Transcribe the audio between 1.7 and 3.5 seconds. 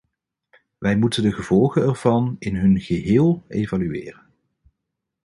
ervan in hun geheel